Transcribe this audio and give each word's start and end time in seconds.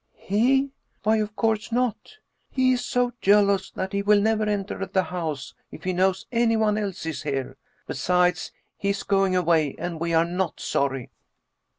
"He? 0.35 0.71
Why, 1.03 1.17
of 1.17 1.35
course 1.35 1.71
not. 1.71 2.17
He 2.49 2.71
is 2.71 2.83
so 2.83 3.13
jealous 3.21 3.69
that 3.69 3.93
he 3.93 4.01
will 4.01 4.19
never 4.19 4.45
enter 4.45 4.83
the 4.87 5.03
house 5.03 5.53
if 5.69 5.83
he 5.83 5.93
knows 5.93 6.25
anyone 6.31 6.75
else 6.75 7.05
is 7.05 7.21
here. 7.21 7.55
Besides, 7.85 8.51
he 8.77 8.89
is 8.89 9.03
going 9.03 9.35
away 9.35 9.75
and 9.77 9.99
we 9.99 10.15
are 10.15 10.25
not 10.25 10.59
sorry." 10.59 11.11